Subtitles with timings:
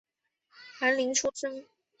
[0.79, 1.67] 翰林出身。